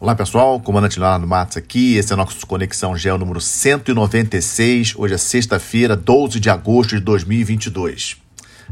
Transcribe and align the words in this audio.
Olá 0.00 0.14
pessoal, 0.14 0.58
comandante 0.58 0.98
Leonardo 0.98 1.26
Matos 1.26 1.58
aqui, 1.58 1.96
esse 1.96 2.10
é 2.10 2.14
o 2.14 2.16
nosso 2.16 2.46
Conexão 2.46 2.96
Gel 2.96 3.18
número 3.18 3.38
196, 3.38 4.94
hoje 4.96 5.12
é 5.12 5.18
sexta-feira, 5.18 5.94
12 5.94 6.40
de 6.40 6.48
agosto 6.48 6.96
de 6.96 7.00
2022. 7.02 8.16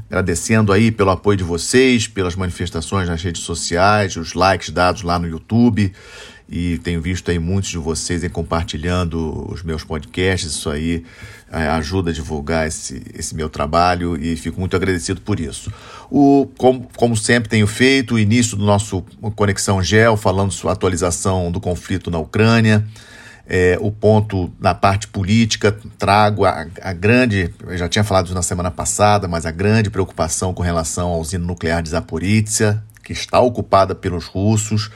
Agradecendo 0.07 0.73
aí 0.73 0.91
pelo 0.91 1.11
apoio 1.11 1.37
de 1.37 1.45
vocês, 1.45 2.09
pelas 2.09 2.35
manifestações 2.35 3.11
nas 3.11 3.23
redes 3.23 3.43
sociais, 3.43 4.17
os 4.17 4.33
likes 4.33 4.71
dados 4.71 5.03
lá 5.03 5.19
no 5.19 5.29
YouTube 5.29 5.93
e 6.49 6.79
tenho 6.79 7.01
visto 7.01 7.31
aí 7.31 7.39
muitos 7.39 7.71
de 7.71 7.79
vocês 7.79 8.27
compartilhando 8.33 9.47
os 9.53 9.63
meus 9.63 9.85
podcasts, 9.85 10.51
isso 10.51 10.71
aí 10.71 11.05
é, 11.53 11.69
ajuda 11.69 12.11
a 12.11 12.13
divulgar 12.13 12.67
esse, 12.67 13.03
esse 13.15 13.35
meu 13.35 13.51
trabalho 13.51 14.17
e 14.17 14.35
fico 14.35 14.59
muito 14.59 14.75
agradecido 14.75 15.21
por 15.21 15.39
isso. 15.39 15.71
O, 16.11 16.49
como, 16.57 16.89
como 16.97 17.17
sempre 17.17 17.51
tenho 17.51 17.67
feito, 17.67 18.15
o 18.15 18.19
início 18.19 18.57
do 18.57 18.65
nosso 18.65 19.03
Conexão 19.37 19.83
Gel, 19.83 20.17
falando 20.17 20.51
sobre 20.51 20.71
a 20.71 20.73
atualização 20.73 21.53
do 21.53 21.61
conflito 21.61 22.11
na 22.11 22.19
Ucrânia, 22.19 22.85
é, 23.47 23.79
o 23.81 23.91
ponto 23.91 24.51
na 24.61 24.75
parte 24.75 25.09
política, 25.09 25.77
trago 25.99 26.45
a, 26.45 26.67
a 26.83 26.93
grande, 26.93 27.53
eu 27.67 27.77
já 27.77 27.89
tinha 27.89 28.05
falado 28.05 28.33
na 28.35 28.43
semana 28.43 28.71
passada, 28.71 29.27
mas 29.27 29.47
a 29.47 29.51
grande 29.51 29.91
preocupação 29.91 30.53
com 30.53 30.63
relação 30.63 31.13
à 31.13 31.17
usina 31.17 31.45
nuclear 31.45 31.83
de 31.83 31.91
Zaporizhia, 31.91 32.83
que 33.03 33.13
está 33.15 33.41
ocupada 33.41 33.95
pelos 33.95 34.27
russos, 34.27 34.91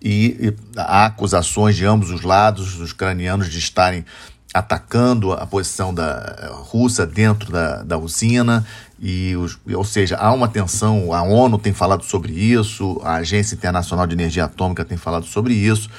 e, 0.00 0.36
e 0.40 0.54
há 0.76 1.06
acusações 1.06 1.76
de 1.76 1.84
ambos 1.84 2.10
os 2.10 2.22
lados, 2.22 2.76
dos 2.76 2.92
ucranianos, 2.92 3.50
de 3.50 3.58
estarem 3.58 4.04
atacando 4.52 5.32
a 5.32 5.46
posição 5.46 5.92
da 5.92 6.50
russa 6.70 7.06
dentro 7.06 7.52
da, 7.52 7.82
da 7.82 7.98
usina. 7.98 8.64
E 8.98 9.36
os, 9.36 9.58
ou 9.70 9.84
seja 9.84 10.16
há 10.16 10.32
uma 10.32 10.48
tensão 10.48 11.12
a 11.12 11.22
ONU 11.22 11.58
tem 11.58 11.74
falado 11.74 12.02
sobre 12.02 12.32
isso 12.32 12.98
a 13.04 13.16
agência 13.16 13.54
internacional 13.54 14.06
de 14.06 14.14
energia 14.14 14.44
atômica 14.44 14.84
tem 14.84 14.96
falado 14.96 15.26
sobre 15.26 15.52
isso. 15.52 15.90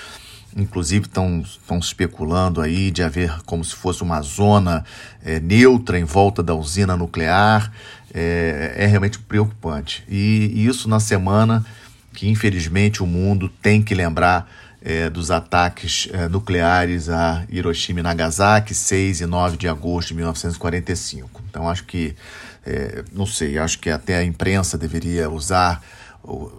Inclusive 0.55 1.05
estão 1.05 1.41
estão 1.41 1.77
especulando 1.77 2.59
aí 2.59 2.89
de 2.89 3.03
haver 3.03 3.43
como 3.45 3.63
se 3.63 3.75
fosse 3.75 4.01
uma 4.01 4.21
zona 4.21 4.83
é, 5.23 5.39
neutra 5.39 5.99
em 5.99 6.03
volta 6.03 6.41
da 6.41 6.55
usina 6.55 6.97
nuclear. 6.97 7.71
É, 8.11 8.73
é 8.77 8.85
realmente 8.87 9.19
preocupante. 9.19 10.03
E, 10.09 10.51
e 10.55 10.65
isso 10.65 10.89
na 10.89 10.99
semana 10.99 11.63
que 12.17 12.27
infelizmente 12.27 13.03
o 13.03 13.05
mundo 13.05 13.47
tem 13.47 13.79
que 13.79 13.93
lembrar 13.93 14.51
é, 14.81 15.07
dos 15.07 15.29
ataques 15.29 16.09
é, 16.11 16.27
nucleares 16.27 17.09
a 17.09 17.45
Hiroshima 17.47 17.99
e 17.99 18.03
Nagasaki, 18.03 18.73
6 18.73 19.21
e 19.21 19.25
9 19.27 19.55
de 19.55 19.67
agosto 19.67 20.07
de 20.07 20.15
1945. 20.15 21.43
Então 21.47 21.69
acho 21.69 21.83
que, 21.83 22.15
é, 22.65 23.03
não 23.13 23.27
sei, 23.27 23.59
acho 23.59 23.77
que 23.77 23.91
até 23.91 24.17
a 24.17 24.23
imprensa 24.23 24.79
deveria 24.79 25.29
usar 25.29 25.79
o, 26.23 26.51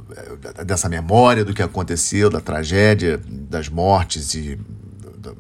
é, 0.56 0.62
dessa 0.64 0.89
memória 0.89 1.45
do 1.45 1.53
que 1.53 1.61
aconteceu, 1.61 2.31
da 2.31 2.41
tragédia, 2.41 3.20
das 3.29 3.69
mortes 3.69 4.34
e 4.34 4.61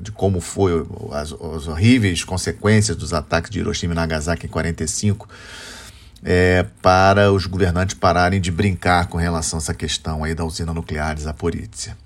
de 0.00 0.10
como 0.10 0.40
foi 0.40 0.84
as, 1.12 1.32
as 1.32 1.68
horríveis 1.68 2.24
consequências 2.24 2.96
dos 2.96 3.14
ataques 3.14 3.50
de 3.50 3.60
Hiroshima 3.60 3.92
e 3.92 3.96
Nagasaki 3.96 4.46
em 4.46 4.48
45 4.48 5.28
é, 6.24 6.66
para 6.82 7.32
os 7.32 7.46
governantes 7.46 7.94
pararem 7.94 8.40
de 8.40 8.50
brincar 8.50 9.06
com 9.06 9.18
relação 9.18 9.58
a 9.58 9.62
essa 9.62 9.74
questão 9.74 10.24
aí 10.24 10.34
da 10.34 10.44
usina 10.44 10.74
nuclear 10.74 11.14
de 11.14 11.22
Zaporizhia. 11.22 11.96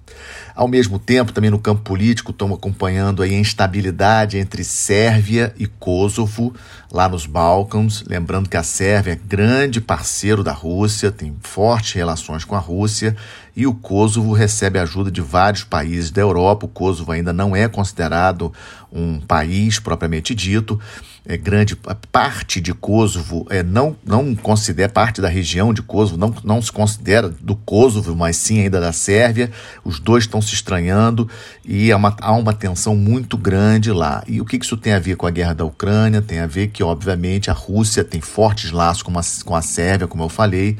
Ao 0.55 0.69
mesmo 0.69 0.99
tempo, 0.99 1.33
também 1.33 1.51
no 1.51 1.59
campo 1.59 1.81
político, 1.83 2.31
estamos 2.31 2.59
acompanhando 2.59 3.23
a 3.23 3.29
instabilidade 3.29 4.37
entre 4.37 4.63
Sérvia 4.63 5.55
e 5.59 5.67
Kosovo, 5.67 6.55
lá 6.91 7.09
nos 7.09 7.25
Balcãs. 7.25 8.05
Lembrando 8.07 8.51
que 8.51 8.57
a 8.57 8.63
Sérvia 8.63 9.13
é 9.13 9.17
grande 9.17 9.81
parceiro 9.81 10.45
da 10.45 10.53
Rússia, 10.53 11.11
tem 11.11 11.35
fortes 11.41 11.95
relações 11.95 12.45
com 12.45 12.55
a 12.55 12.59
Rússia, 12.59 13.17
e 13.57 13.67
o 13.67 13.75
Kosovo 13.75 14.33
recebe 14.33 14.79
ajuda 14.79 15.11
de 15.11 15.23
vários 15.23 15.65
países 15.65 16.11
da 16.11 16.21
Europa. 16.21 16.67
O 16.67 16.69
Kosovo 16.69 17.13
ainda 17.13 17.33
não 17.33 17.57
é 17.57 17.67
considerado 17.67 18.53
um 18.93 19.19
país 19.21 19.79
propriamente 19.79 20.35
dito, 20.35 20.79
é, 21.25 21.37
grande 21.37 21.77
parte 22.11 22.61
de 22.61 22.75
Kosovo 22.75 23.47
é, 23.49 23.63
não, 23.63 23.97
não 24.05 24.35
considera 24.35 24.89
parte 24.89 25.21
da 25.21 25.29
região 25.29 25.73
de 25.73 25.81
Kosovo, 25.81 26.17
não, 26.17 26.35
não 26.43 26.61
se 26.61 26.73
considera 26.73 27.29
do 27.29 27.55
Kosovo, 27.55 28.15
mas 28.17 28.37
sim 28.37 28.61
ainda 28.61 28.81
da 28.81 28.93
Sérvia. 28.93 29.51
Os 29.85 30.01
dois 30.01 30.25
estão 30.25 30.43
se 30.43 30.55
estranhando 30.55 31.29
e 31.65 31.93
há 31.93 31.97
uma, 31.97 32.17
há 32.21 32.33
uma 32.33 32.53
tensão 32.53 32.97
muito 32.97 33.37
grande 33.37 33.93
lá. 33.93 34.25
E 34.27 34.41
o 34.41 34.45
que 34.45 34.57
isso 34.57 34.77
tem 34.77 34.93
a 34.93 34.99
ver 34.99 35.17
com 35.17 35.27
a 35.27 35.31
guerra 35.31 35.55
da 35.55 35.65
Ucrânia? 35.65 36.21
Tem 36.21 36.41
a 36.41 36.47
ver 36.47 36.69
que, 36.69 36.83
obviamente, 36.83 37.51
a 37.51 37.55
Rússia 37.55 38.03
tem 38.03 38.21
fortes 38.21 38.73
laços 38.73 39.03
com 39.03 39.17
a, 39.17 39.23
com 39.45 39.55
a 39.55 39.63
Sérvia, 39.63 40.09
como 40.09 40.25
eu 40.25 40.29
falei, 40.29 40.77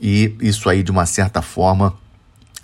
e 0.00 0.34
isso 0.40 0.68
aí, 0.68 0.82
de 0.82 0.90
uma 0.90 1.06
certa 1.06 1.42
forma, 1.42 1.94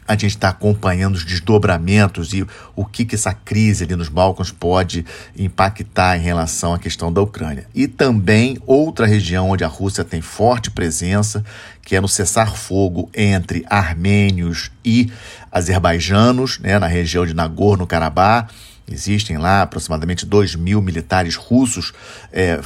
a 0.07 0.13
gente 0.13 0.29
está 0.29 0.51
acompanhando 0.51 1.15
os 1.15 1.25
desdobramentos 1.25 2.33
e 2.33 2.47
o 2.77 2.85
que, 2.85 3.05
que 3.05 3.15
essa 3.15 3.33
crise 3.33 3.85
ali 3.85 3.97
nos 3.97 4.09
Balcãs 4.09 4.51
pode 4.51 5.05
impactar 5.37 6.17
em 6.17 6.21
relação 6.21 6.75
à 6.75 6.79
questão 6.79 7.13
da 7.13 7.21
Ucrânia. 7.21 7.67
E 7.75 7.89
também 7.89 8.59
outra 8.67 9.07
região 9.07 9.51
onde 9.51 9.65
a 9.65 9.69
Rússia 9.69 10.05
tem 10.05 10.21
forte 10.21 10.71
presença, 10.71 11.45
que 11.83 11.97
é 11.97 12.01
no 12.01 12.09
cessar-fogo 12.09 13.11
entre 13.15 13.65
armênios 13.69 14.71
e 14.85 15.11
azerbaijanos, 15.51 16.59
né, 16.59 16.79
na 16.79 16.87
região 16.87 17.25
de 17.25 17.35
Nagorno-Karabakh 17.35 18.51
Existem 18.87 19.39
lá 19.39 19.63
aproximadamente 19.63 20.27
2 20.27 20.57
mil 20.57 20.83
militares 20.83 21.37
russos 21.37 21.93
é, 22.31 22.61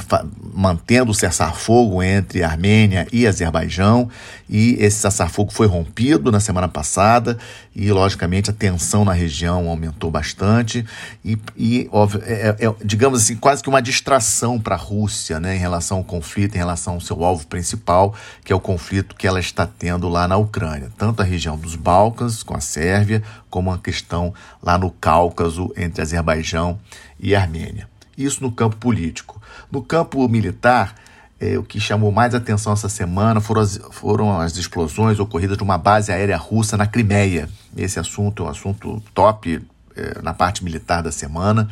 mantendo 0.53 1.11
o 1.11 1.13
cessar-fogo 1.13 2.03
entre 2.03 2.43
Armênia 2.43 3.07
e 3.11 3.25
Azerbaijão, 3.25 4.09
e 4.49 4.75
esse 4.79 4.97
cessar-fogo 4.97 5.51
foi 5.51 5.65
rompido 5.65 6.29
na 6.29 6.41
semana 6.41 6.67
passada, 6.67 7.37
e 7.73 7.89
logicamente 7.89 8.49
a 8.49 8.53
tensão 8.53 9.05
na 9.05 9.13
região 9.13 9.69
aumentou 9.69 10.11
bastante, 10.11 10.85
e, 11.23 11.37
e 11.55 11.87
óbvio, 11.91 12.21
é, 12.25 12.55
é, 12.59 12.65
é 12.65 12.75
digamos 12.83 13.21
assim, 13.21 13.37
quase 13.37 13.63
que 13.63 13.69
uma 13.69 13.81
distração 13.81 14.59
para 14.59 14.75
a 14.75 14.77
Rússia 14.77 15.39
né, 15.39 15.55
em 15.55 15.59
relação 15.59 15.99
ao 15.99 16.03
conflito, 16.03 16.55
em 16.55 16.57
relação 16.57 16.95
ao 16.95 17.01
seu 17.01 17.23
alvo 17.23 17.47
principal, 17.47 18.13
que 18.43 18.51
é 18.51 18.55
o 18.55 18.59
conflito 18.59 19.15
que 19.15 19.25
ela 19.25 19.39
está 19.39 19.65
tendo 19.65 20.09
lá 20.09 20.27
na 20.27 20.35
Ucrânia, 20.35 20.91
tanto 20.97 21.21
a 21.21 21.25
região 21.25 21.57
dos 21.57 21.75
Balcãs 21.75 22.43
com 22.43 22.57
a 22.57 22.59
Sérvia, 22.59 23.23
como 23.49 23.71
a 23.71 23.77
questão 23.79 24.33
lá 24.61 24.77
no 24.77 24.91
Cáucaso 24.91 25.71
entre 25.75 26.01
Azerbaijão 26.09 26.79
e 27.19 27.35
Armênia. 27.35 27.87
Isso 28.17 28.43
no 28.43 28.51
campo 28.51 28.75
político. 28.77 29.41
No 29.71 29.81
campo 29.81 30.27
militar, 30.27 30.95
é, 31.39 31.57
o 31.57 31.63
que 31.63 31.79
chamou 31.79 32.11
mais 32.11 32.35
atenção 32.35 32.73
essa 32.73 32.89
semana 32.89 33.39
foram 33.39 33.61
as, 33.61 33.79
foram 33.91 34.39
as 34.41 34.57
explosões 34.57 35.19
ocorridas 35.19 35.57
de 35.57 35.63
uma 35.63 35.77
base 35.77 36.11
aérea 36.11 36.37
russa 36.37 36.75
na 36.75 36.85
Crimeia. 36.85 37.47
Esse 37.77 37.99
assunto 37.99 38.43
é 38.43 38.45
um 38.47 38.49
assunto 38.49 39.01
top 39.13 39.61
é, 39.95 40.21
na 40.21 40.33
parte 40.33 40.63
militar 40.63 41.01
da 41.01 41.11
semana, 41.11 41.69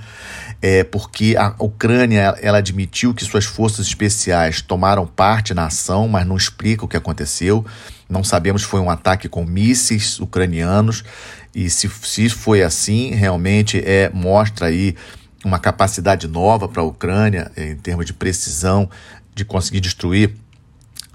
é 0.62 0.84
porque 0.84 1.36
a 1.38 1.54
Ucrânia 1.60 2.36
ela 2.42 2.60
admitiu 2.60 3.14
que 3.14 3.26
suas 3.26 3.46
forças 3.46 3.86
especiais 3.88 4.62
tomaram 4.62 5.06
parte 5.06 5.54
na 5.54 5.66
ação, 5.66 6.08
mas 6.08 6.26
não 6.26 6.38
explica 6.38 6.86
o 6.86 6.88
que 6.88 6.98
aconteceu. 6.98 7.66
Não 8.10 8.24
sabemos 8.24 8.62
se 8.62 8.68
foi 8.68 8.80
um 8.80 8.90
ataque 8.90 9.28
com 9.28 9.44
mísseis 9.44 10.20
ucranianos 10.20 11.04
e 11.54 11.70
se, 11.70 11.90
se 11.90 12.30
foi 12.30 12.64
assim, 12.64 13.12
realmente 13.12 13.80
é 13.86 14.10
mostra 14.14 14.68
aí 14.68 14.96
uma 15.44 15.60
capacidade 15.60 16.28
nova 16.28 16.68
para 16.68 16.82
a 16.82 16.86
Ucrânia 16.86 17.52
em 17.56 17.76
termos 17.76 18.06
de 18.06 18.14
precisão 18.14 18.90
de 19.36 19.46
conseguir 19.46 19.82
destruir 19.82 20.36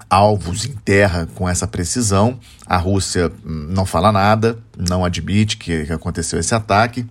alvos 0.09 0.65
em 0.65 0.73
terra 0.73 1.27
com 1.33 1.49
essa 1.49 1.67
precisão. 1.67 2.39
A 2.65 2.77
Rússia 2.77 3.31
não 3.43 3.85
fala 3.85 4.11
nada, 4.11 4.59
não 4.77 5.03
admite 5.03 5.57
que, 5.57 5.85
que 5.85 5.93
aconteceu 5.93 6.39
esse 6.39 6.53
ataque, 6.53 7.05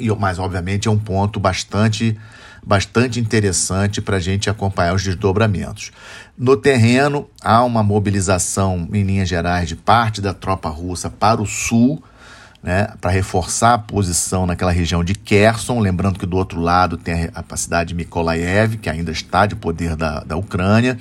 e 0.00 0.10
mas 0.14 0.38
obviamente 0.38 0.88
é 0.88 0.90
um 0.90 0.98
ponto 0.98 1.38
bastante 1.38 2.18
bastante 2.66 3.20
interessante 3.20 4.02
para 4.02 4.16
a 4.16 4.20
gente 4.20 4.50
acompanhar 4.50 4.92
os 4.92 5.04
desdobramentos. 5.04 5.92
No 6.36 6.56
terreno, 6.56 7.30
há 7.40 7.62
uma 7.62 7.80
mobilização, 7.80 8.88
em 8.92 9.04
linhas 9.04 9.28
gerais, 9.28 9.68
de 9.68 9.76
parte 9.76 10.20
da 10.20 10.34
tropa 10.34 10.68
russa 10.68 11.08
para 11.08 11.40
o 11.40 11.46
sul, 11.46 12.02
né, 12.60 12.88
para 13.00 13.12
reforçar 13.12 13.74
a 13.74 13.78
posição 13.78 14.44
naquela 14.44 14.72
região 14.72 15.04
de 15.04 15.14
Kherson, 15.14 15.78
lembrando 15.78 16.18
que 16.18 16.26
do 16.26 16.36
outro 16.36 16.60
lado 16.60 16.96
tem 16.96 17.30
a, 17.32 17.56
cidade 17.56 17.90
de 17.90 17.94
Mykolaiv, 17.94 18.78
que 18.78 18.90
ainda 18.90 19.12
está 19.12 19.46
de 19.46 19.54
poder 19.54 19.94
da, 19.94 20.24
da 20.24 20.36
Ucrânia, 20.36 20.98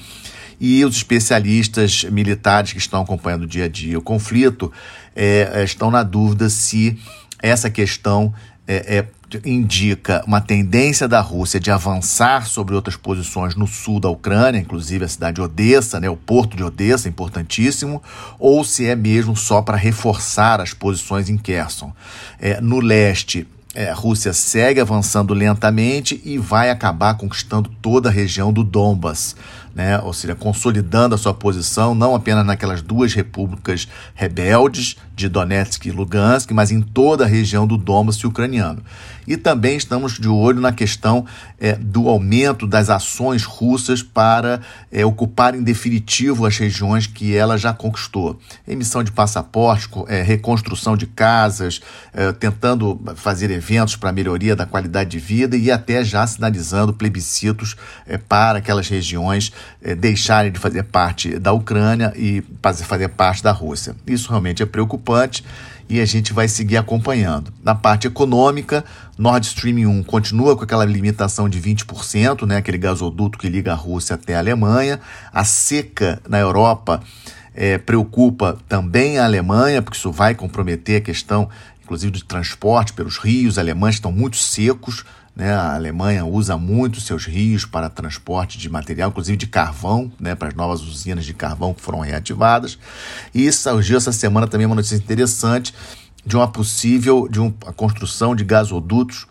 e 0.61 0.85
os 0.85 0.95
especialistas 0.95 2.03
militares 2.03 2.73
que 2.73 2.77
estão 2.77 3.01
acompanhando 3.01 3.43
o 3.43 3.47
dia 3.47 3.65
a 3.65 3.67
dia 3.67 3.97
o 3.97 4.01
conflito 4.01 4.71
é, 5.15 5.63
estão 5.63 5.89
na 5.89 6.03
dúvida 6.03 6.47
se 6.49 6.97
essa 7.41 7.69
questão 7.69 8.33
é, 8.67 8.97
é 8.97 9.05
indica 9.43 10.23
uma 10.25 10.39
tendência 10.39 11.07
da 11.07 11.19
Rússia 11.19 11.59
de 11.59 11.71
avançar 11.71 12.45
sobre 12.45 12.75
outras 12.75 12.95
posições 12.95 13.55
no 13.55 13.67
sul 13.67 13.99
da 13.99 14.09
Ucrânia, 14.09 14.59
inclusive 14.59 15.05
a 15.05 15.07
cidade 15.07 15.35
de 15.35 15.41
Odessa, 15.41 15.99
né, 15.99 16.09
o 16.09 16.15
porto 16.15 16.55
de 16.55 16.63
Odessa, 16.63 17.09
importantíssimo, 17.09 18.01
ou 18.39 18.63
se 18.63 18.85
é 18.85 18.95
mesmo 18.95 19.35
só 19.35 19.61
para 19.61 19.77
reforçar 19.77 20.61
as 20.61 20.73
posições 20.73 21.29
em 21.29 21.37
Kherson. 21.37 21.93
É, 22.39 22.61
no 22.61 22.79
leste, 22.79 23.47
é, 23.75 23.89
a 23.89 23.93
Rússia 23.93 24.31
segue 24.31 24.79
avançando 24.79 25.33
lentamente 25.33 26.21
e 26.23 26.37
vai 26.37 26.69
acabar 26.69 27.15
conquistando 27.15 27.69
toda 27.81 28.07
a 28.07 28.11
região 28.11 28.53
do 28.53 28.63
Donbas, 28.63 29.35
né? 29.75 29.99
ou 29.99 30.13
seja, 30.13 30.33
consolidando 30.33 31.13
a 31.13 31.17
sua 31.17 31.33
posição, 31.33 31.93
não 31.93 32.15
apenas 32.15 32.45
naquelas 32.45 32.81
duas 32.81 33.13
repúblicas 33.13 33.87
rebeldes 34.13 34.95
de 35.15 35.29
Donetsk 35.29 35.85
e 35.85 35.91
Lugansk, 35.91 36.51
mas 36.51 36.71
em 36.71 36.81
toda 36.81 37.23
a 37.23 37.27
região 37.27 37.65
do 37.65 37.77
Donbass 37.77 38.21
ucraniano. 38.23 38.83
E 39.25 39.37
também 39.37 39.77
estamos 39.77 40.19
de 40.19 40.27
olho 40.27 40.61
na 40.61 40.71
questão 40.71 41.25
é, 41.59 41.73
do 41.73 42.07
aumento 42.09 42.67
das 42.67 42.89
ações 42.89 43.43
russas 43.43 44.03
para 44.03 44.61
é, 44.91 45.03
ocupar 45.05 45.55
em 45.55 45.63
definitivo 45.63 46.45
as 46.45 46.57
regiões 46.57 47.07
que 47.07 47.35
ela 47.35 47.57
já 47.57 47.73
conquistou. 47.73 48.39
Emissão 48.67 49.03
de 49.03 49.11
passaporte, 49.11 49.89
é, 50.07 50.21
reconstrução 50.21 50.95
de 50.95 51.07
casas, 51.07 51.81
é, 52.13 52.31
tentando 52.33 53.01
fazer 53.15 53.49
eventos 53.49 53.95
para 53.95 54.11
melhoria 54.11 54.55
da 54.55 54.65
qualidade 54.65 55.09
de 55.09 55.19
vida 55.19 55.57
e 55.57 55.71
até 55.71 56.03
já 56.03 56.27
sinalizando 56.27 56.93
plebiscitos 56.93 57.75
é, 58.05 58.17
para 58.17 58.59
aquelas 58.59 58.87
regiões 58.87 59.51
é, 59.81 59.95
deixarem 59.95 60.51
de 60.51 60.59
fazer 60.59 60.83
parte 60.83 61.39
da 61.39 61.51
Ucrânia 61.51 62.13
e 62.15 62.43
fazer 62.83 63.07
parte 63.07 63.41
da 63.41 63.51
Rússia. 63.51 63.95
Isso 64.05 64.29
realmente 64.29 64.61
é 64.61 64.65
preocupante 64.65 65.04
e 65.87 66.01
a 66.01 66.05
gente 66.05 66.33
vai 66.33 66.47
seguir 66.47 66.77
acompanhando. 66.77 67.53
Na 67.63 67.75
parte 67.75 68.07
econômica, 68.07 68.83
Nord 69.17 69.45
Stream 69.45 69.87
1 69.87 70.03
continua 70.03 70.55
com 70.55 70.63
aquela 70.63 70.85
limitação 70.85 71.47
de 71.47 71.61
20%, 71.61 72.45
né, 72.45 72.57
aquele 72.57 72.77
gasoduto 72.77 73.37
que 73.37 73.47
liga 73.47 73.71
a 73.71 73.75
Rússia 73.75 74.15
até 74.15 74.35
a 74.35 74.39
Alemanha. 74.39 74.99
A 75.31 75.43
seca 75.43 76.21
na 76.27 76.39
Europa 76.39 77.01
é, 77.53 77.77
preocupa 77.77 78.57
também 78.67 79.19
a 79.19 79.25
Alemanha, 79.25 79.81
porque 79.81 79.97
isso 79.97 80.11
vai 80.11 80.33
comprometer 80.33 80.97
a 80.97 81.01
questão, 81.01 81.47
inclusive, 81.83 82.11
de 82.11 82.23
transporte 82.23 82.93
pelos 82.93 83.17
rios 83.17 83.57
alemães, 83.57 83.95
estão 83.95 84.11
muito 84.11 84.37
secos. 84.37 85.05
Né? 85.35 85.53
A 85.53 85.75
Alemanha 85.75 86.25
usa 86.25 86.57
muito 86.57 87.01
seus 87.01 87.25
rios 87.25 87.65
para 87.65 87.89
transporte 87.89 88.57
de 88.57 88.69
material, 88.69 89.09
inclusive 89.09 89.37
de 89.37 89.47
carvão, 89.47 90.11
né? 90.19 90.33
para 90.33 90.47
as 90.47 90.53
novas 90.53 90.81
usinas 90.81 91.25
de 91.25 91.33
carvão 91.33 91.73
que 91.73 91.81
foram 91.81 91.99
reativadas. 91.99 92.79
E 93.33 93.51
surgiu 93.51 93.97
essa 93.97 94.11
semana 94.11 94.47
também 94.47 94.65
uma 94.65 94.75
notícia 94.75 94.95
interessante 94.95 95.73
de 96.25 96.35
uma 96.35 96.47
possível 96.47 97.27
de 97.27 97.39
uma 97.39 97.51
construção 97.75 98.35
de 98.35 98.43
gasodutos 98.43 99.27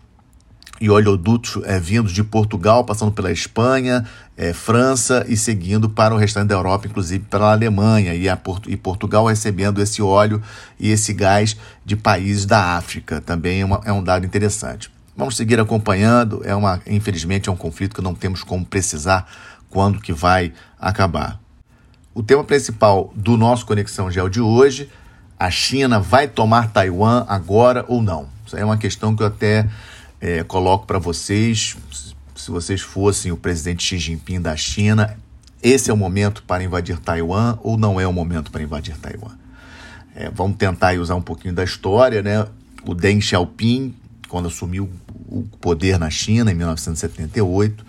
e 0.80 0.90
oleodutos 0.90 1.62
é, 1.64 1.78
vindos 1.78 2.12
de 2.12 2.22
Portugal, 2.22 2.84
passando 2.84 3.12
pela 3.12 3.30
Espanha, 3.32 4.04
é, 4.36 4.52
França 4.52 5.24
e 5.28 5.36
seguindo 5.36 5.88
para 5.88 6.14
o 6.14 6.18
restante 6.18 6.48
da 6.48 6.54
Europa, 6.54 6.86
inclusive 6.86 7.24
pela 7.24 7.52
Alemanha 7.52 8.14
e, 8.14 8.28
a 8.28 8.36
Porto, 8.36 8.70
e 8.70 8.76
Portugal 8.76 9.24
recebendo 9.26 9.80
esse 9.80 10.02
óleo 10.02 10.42
e 10.78 10.90
esse 10.90 11.12
gás 11.12 11.56
de 11.84 11.96
países 11.96 12.44
da 12.44 12.76
África. 12.76 13.20
Também 13.20 13.60
é, 13.60 13.64
uma, 13.64 13.80
é 13.84 13.92
um 13.92 14.02
dado 14.02 14.26
interessante. 14.26 14.93
Vamos 15.16 15.36
seguir 15.36 15.60
acompanhando. 15.60 16.42
É 16.44 16.54
uma, 16.54 16.80
infelizmente, 16.86 17.48
é 17.48 17.52
um 17.52 17.56
conflito 17.56 17.94
que 17.94 18.02
não 18.02 18.14
temos 18.14 18.42
como 18.42 18.64
precisar 18.64 19.26
quando 19.70 20.00
que 20.00 20.12
vai 20.12 20.52
acabar. 20.78 21.40
O 22.14 22.22
tema 22.22 22.44
principal 22.44 23.12
do 23.14 23.36
nosso 23.36 23.66
Conexão 23.66 24.10
Gel 24.10 24.28
de 24.28 24.40
hoje 24.40 24.90
a 25.38 25.50
China 25.50 25.98
vai 25.98 26.28
tomar 26.28 26.70
Taiwan 26.70 27.24
agora 27.28 27.84
ou 27.88 28.00
não? 28.00 28.28
Isso 28.46 28.56
é 28.56 28.64
uma 28.64 28.76
questão 28.76 29.14
que 29.16 29.22
eu 29.22 29.26
até 29.26 29.68
é, 30.20 30.42
coloco 30.44 30.86
para 30.86 30.98
vocês. 30.98 31.76
Se 32.34 32.50
vocês 32.50 32.80
fossem 32.80 33.32
o 33.32 33.36
presidente 33.36 33.82
Xi 33.82 33.98
Jinping 33.98 34.40
da 34.40 34.56
China, 34.56 35.16
esse 35.62 35.90
é 35.90 35.94
o 35.94 35.96
momento 35.96 36.42
para 36.44 36.62
invadir 36.62 36.98
Taiwan 36.98 37.58
ou 37.62 37.76
não 37.76 38.00
é 38.00 38.06
o 38.06 38.12
momento 38.12 38.50
para 38.50 38.62
invadir 38.62 38.96
Taiwan? 38.96 39.32
É, 40.14 40.30
vamos 40.30 40.56
tentar 40.56 40.94
usar 40.98 41.16
um 41.16 41.22
pouquinho 41.22 41.54
da 41.54 41.64
história, 41.64 42.22
né? 42.22 42.46
O 42.86 42.94
Deng 42.94 43.20
Xiaoping, 43.20 43.94
quando 44.34 44.48
assumiu 44.48 44.90
o 45.28 45.44
poder 45.60 45.96
na 45.96 46.10
China 46.10 46.50
em 46.50 46.56
1978, 46.56 47.86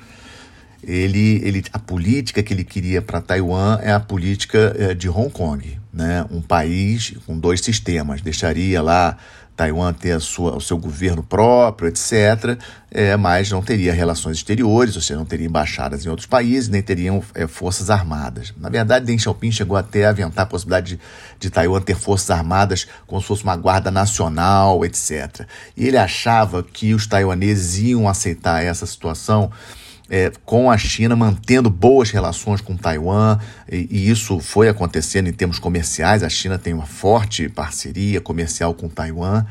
ele, 0.84 1.42
ele, 1.44 1.64
a 1.74 1.80
política 1.80 2.44
que 2.44 2.54
ele 2.54 2.64
queria 2.64 3.02
para 3.02 3.20
Taiwan 3.20 3.80
é 3.82 3.92
a 3.92 4.00
política 4.00 4.76
é, 4.78 4.94
de 4.94 5.10
Hong 5.10 5.32
Kong, 5.32 5.80
né? 5.96 6.26
um 6.30 6.42
país 6.42 7.16
com 7.26 7.40
dois 7.40 7.62
sistemas. 7.62 8.22
Deixaria 8.22 8.82
lá 8.82 9.18
Taiwan 9.56 9.94
ter 9.94 10.12
a 10.12 10.20
sua, 10.20 10.58
o 10.58 10.60
seu 10.62 10.78
governo 10.78 11.24
próprio, 11.24 11.88
etc., 11.88 12.60
é, 12.92 13.16
mas 13.18 13.50
não 13.52 13.62
teria 13.62 13.94
relações 13.94 14.38
exteriores, 14.38 14.96
ou 14.96 15.02
seja, 15.02 15.18
não 15.18 15.26
teria 15.26 15.48
embaixadas 15.48 16.06
em 16.06 16.10
outros 16.10 16.28
países, 16.28 16.70
nem 16.70 16.82
teriam 16.82 17.24
é, 17.34 17.48
forças 17.48 17.90
armadas. 17.90 18.54
Na 18.58 18.70
verdade, 18.70 19.06
Deng 19.06 19.18
Xiaoping 19.18 19.52
chegou 19.52 19.76
até 19.78 20.06
a 20.06 20.10
aventar 20.10 20.44
a 20.44 20.46
possibilidade 20.46 20.96
de, 20.96 21.02
de 21.40 21.50
Taiwan 21.50 21.82
ter 21.82 21.96
forças 21.96 22.30
armadas 22.30 22.88
como 23.08 23.22
se 23.22 23.28
fosse 23.28 23.44
uma 23.44 23.56
guarda 23.56 23.90
nacional, 23.90 24.84
etc. 24.86 25.46
E 25.76 25.88
ele 25.88 25.98
achava 25.98 26.62
que 26.62 26.94
os 26.94 27.08
taiwaneses 27.08 27.78
iam 27.80 28.08
aceitar 28.08 28.64
essa 28.64 28.86
situação 28.86 29.52
é, 30.10 30.31
com 30.46 30.69
a 30.69 30.78
China, 30.78 31.16
mantendo 31.16 31.69
boas 31.69 32.12
relações 32.12 32.62
com 32.62 32.78
Taiwan, 32.78 33.40
e, 33.72 33.88
e, 33.90 34.10
isso 34.10 34.40
foi 34.40 34.69
acontecendo 34.69 35.28
em 35.28 35.34
termos 35.34 35.57
comerciais. 35.57 36.24
A 36.24 36.30
China 36.30 36.60
tem 36.60 36.74
uma 36.74 36.86
forte 36.86 37.50
parceria 37.50 38.22
comercial 38.22 38.74
com 38.74 38.88
Taiwan, 38.88 39.46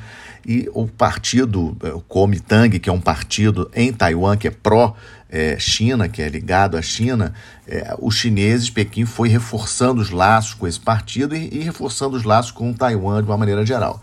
e 0.47 0.69
o 0.73 0.87
partido, 0.87 1.77
é, 1.83 1.89
o 1.89 2.01
Kuomintang, 2.01 2.79
que 2.79 2.89
é 2.89 2.93
um 2.93 3.01
partido 3.01 3.71
em 3.75 3.93
Taiwan 3.93 4.37
que 4.37 4.47
é 4.47 4.51
pró-China, 4.51 6.09
que 6.09 6.23
é 6.23 6.29
ligado 6.29 6.77
à 6.77 6.83
China, 6.83 7.33
é, 7.67 7.95
os 7.99 8.15
chineses, 8.15 8.71
Pequim 8.71 9.05
foi 9.05 9.29
reforçando 9.29 10.01
os 10.01 10.11
laços 10.11 10.55
com 10.55 10.69
esse 10.69 10.79
partido 10.79 11.35
e, 11.35 11.49
e 11.53 11.59
reforçando 11.61 12.17
os 12.17 12.23
laços 12.23 12.53
com 12.53 12.73
Taiwan 12.73 13.23
de 13.23 13.29
uma 13.29 13.39
maneira 13.39 13.65
geral. 13.65 14.01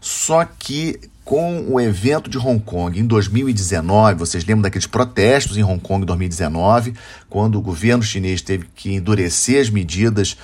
Só 0.00 0.46
que 0.46 0.98
com 1.30 1.64
o 1.68 1.80
evento 1.80 2.28
de 2.28 2.36
Hong 2.36 2.58
Kong 2.58 2.98
em 2.98 3.06
2019, 3.06 4.16
vocês 4.16 4.44
lembram 4.44 4.62
daqueles 4.62 4.88
protestos 4.88 5.56
em 5.56 5.62
Hong 5.62 5.78
Kong 5.78 6.02
em 6.02 6.04
2019, 6.04 6.92
quando 7.28 7.56
o 7.56 7.60
governo 7.60 8.02
chinês 8.02 8.42
teve 8.42 8.66
que 8.74 8.94
endurecer 8.94 9.60
as 9.60 9.70
medidas 9.70 10.36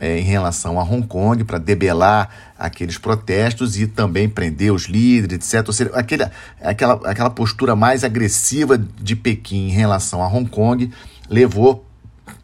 é, 0.00 0.18
em 0.18 0.22
relação 0.22 0.80
a 0.80 0.82
Hong 0.82 1.06
Kong 1.06 1.44
para 1.44 1.58
debelar 1.58 2.54
aqueles 2.58 2.96
protestos 2.96 3.78
e 3.78 3.86
também 3.86 4.30
prender 4.30 4.72
os 4.72 4.84
líderes, 4.84 5.52
etc. 5.52 5.68
Ou 5.68 5.74
seja, 5.74 5.90
aquele, 5.92 6.26
aquela, 6.62 6.94
aquela 7.04 7.28
postura 7.28 7.76
mais 7.76 8.02
agressiva 8.02 8.78
de 8.78 9.14
Pequim 9.14 9.68
em 9.68 9.72
relação 9.72 10.22
a 10.22 10.26
Hong 10.26 10.48
Kong 10.48 10.90
levou 11.28 11.84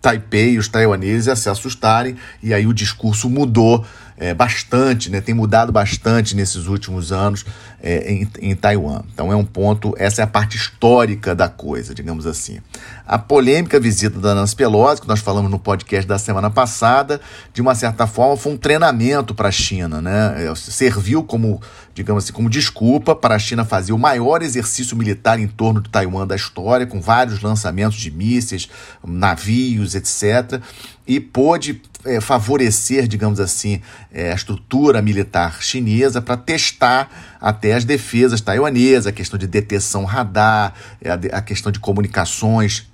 Taipei, 0.02 0.58
os 0.58 0.69
taiwaneses, 0.69 1.28
a 1.28 1.34
se 1.34 1.48
assustarem 1.48 2.16
e 2.43 2.52
aí 2.52 2.66
o 2.66 2.75
discurso 2.75 3.31
mudou 3.31 3.87
é, 4.18 4.32
bastante, 4.32 5.10
né, 5.10 5.20
tem 5.20 5.34
mudado 5.34 5.70
bastante 5.70 6.34
nesses 6.34 6.66
últimos 6.66 7.12
anos 7.12 7.44
é, 7.82 8.10
em, 8.10 8.28
em 8.40 8.56
Taiwan. 8.56 9.02
Então 9.12 9.32
é 9.32 9.36
um 9.36 9.44
ponto, 9.44 9.94
essa 9.98 10.22
é 10.22 10.24
a 10.24 10.26
parte 10.26 10.56
histórica 10.56 11.34
da 11.34 11.48
coisa, 11.48 11.94
digamos 11.94 12.26
assim. 12.26 12.58
A 13.06 13.18
polêmica 13.18 13.78
visita 13.78 14.18
da 14.18 14.34
Nancy 14.34 14.56
Pelosi, 14.56 15.00
que 15.00 15.08
nós 15.08 15.20
falamos 15.20 15.50
no 15.50 15.58
podcast 15.58 16.06
da 16.06 16.18
semana 16.18 16.50
passada, 16.50 17.20
de 17.52 17.60
uma 17.60 17.74
certa 17.74 18.06
forma 18.06 18.36
foi 18.36 18.52
um 18.52 18.56
treinamento 18.56 19.34
para 19.34 19.48
a 19.48 19.52
China, 19.52 20.00
né? 20.00 20.44
É, 20.44 20.54
serviu 20.54 21.22
como, 21.22 21.60
digamos 21.94 22.24
assim, 22.24 22.32
como 22.32 22.48
desculpa 22.48 23.14
para 23.14 23.34
a 23.34 23.38
China 23.38 23.64
fazer 23.64 23.93
o 23.93 23.98
maior 23.98 24.43
exercício 24.43 24.96
militar 24.96 25.38
em 25.38 25.46
torno 25.46 25.81
de 25.81 25.91
Taiwan 25.91 26.26
da 26.26 26.34
história, 26.34 26.86
com 26.86 27.00
vários 27.00 27.43
lançamentos 27.43 27.98
de 27.98 28.10
mísseis, 28.10 28.69
navios, 29.05 29.94
etc 29.94 30.60
e 31.06 31.20
pôde 31.20 31.81
é, 32.06 32.20
favorecer, 32.20 33.06
digamos 33.06 33.41
assim, 33.41 33.81
é, 34.13 34.32
a 34.32 34.34
estrutura 34.34 35.03
militar 35.03 35.63
chinesa 35.63 36.22
para 36.22 36.36
testar 36.36 37.36
até 37.41 37.75
as 37.75 37.84
defesas 37.84 38.41
taiwanesas, 38.41 39.06
a 39.06 39.13
questão 39.13 39.39
de 39.39 39.46
detecção 39.46 40.05
radar, 40.05 40.75
é, 41.01 41.10
a, 41.10 41.15
a 41.39 41.43
questão 41.43 41.70
de 41.70 41.79
comunicações 41.79 42.86